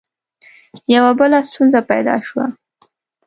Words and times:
یوه 0.95 1.11
بله 1.19 1.39
ستونزه 1.49 1.79
پیدا 1.89 2.15
شوه. 2.27 2.45